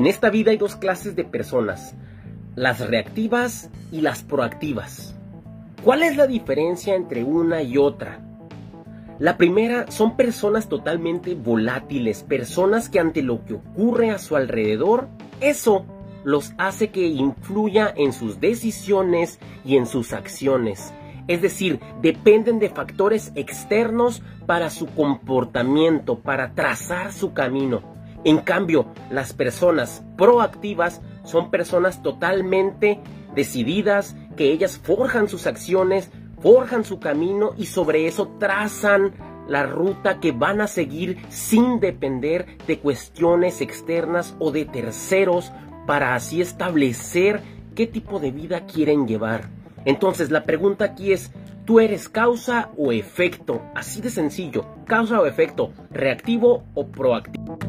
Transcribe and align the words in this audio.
En 0.00 0.06
esta 0.06 0.30
vida 0.30 0.50
hay 0.50 0.56
dos 0.56 0.76
clases 0.76 1.14
de 1.14 1.24
personas, 1.24 1.94
las 2.56 2.80
reactivas 2.80 3.68
y 3.92 4.00
las 4.00 4.22
proactivas. 4.22 5.14
¿Cuál 5.84 6.02
es 6.02 6.16
la 6.16 6.26
diferencia 6.26 6.94
entre 6.94 7.22
una 7.22 7.60
y 7.60 7.76
otra? 7.76 8.18
La 9.18 9.36
primera 9.36 9.90
son 9.90 10.16
personas 10.16 10.70
totalmente 10.70 11.34
volátiles, 11.34 12.22
personas 12.22 12.88
que 12.88 12.98
ante 12.98 13.20
lo 13.20 13.44
que 13.44 13.52
ocurre 13.52 14.08
a 14.08 14.16
su 14.16 14.36
alrededor, 14.36 15.08
eso 15.42 15.84
los 16.24 16.54
hace 16.56 16.88
que 16.88 17.06
influya 17.06 17.92
en 17.94 18.14
sus 18.14 18.40
decisiones 18.40 19.38
y 19.66 19.76
en 19.76 19.84
sus 19.84 20.14
acciones. 20.14 20.94
Es 21.28 21.42
decir, 21.42 21.78
dependen 22.00 22.58
de 22.58 22.70
factores 22.70 23.32
externos 23.34 24.22
para 24.46 24.70
su 24.70 24.86
comportamiento, 24.86 26.20
para 26.20 26.54
trazar 26.54 27.12
su 27.12 27.34
camino. 27.34 27.99
En 28.24 28.38
cambio, 28.38 28.86
las 29.10 29.32
personas 29.32 30.02
proactivas 30.16 31.00
son 31.24 31.50
personas 31.50 32.02
totalmente 32.02 33.00
decididas, 33.34 34.16
que 34.36 34.52
ellas 34.52 34.78
forjan 34.82 35.28
sus 35.28 35.46
acciones, 35.46 36.10
forjan 36.40 36.84
su 36.84 37.00
camino 37.00 37.52
y 37.56 37.66
sobre 37.66 38.06
eso 38.06 38.28
trazan 38.38 39.12
la 39.48 39.64
ruta 39.64 40.20
que 40.20 40.32
van 40.32 40.60
a 40.60 40.66
seguir 40.66 41.18
sin 41.28 41.80
depender 41.80 42.46
de 42.66 42.78
cuestiones 42.78 43.60
externas 43.60 44.36
o 44.38 44.50
de 44.50 44.64
terceros 44.64 45.52
para 45.86 46.14
así 46.14 46.40
establecer 46.40 47.40
qué 47.74 47.86
tipo 47.86 48.20
de 48.20 48.30
vida 48.30 48.66
quieren 48.66 49.06
llevar. 49.08 49.48
Entonces 49.84 50.30
la 50.30 50.44
pregunta 50.44 50.84
aquí 50.84 51.12
es, 51.12 51.32
¿tú 51.70 51.78
eres 51.78 52.08
causa 52.08 52.68
o 52.76 52.90
efecto? 52.90 53.62
Así 53.76 54.00
de 54.00 54.10
sencillo, 54.10 54.66
causa 54.86 55.20
o 55.20 55.26
efecto, 55.26 55.72
reactivo 55.92 56.64
o 56.74 56.88
proactivo. 56.88 57.60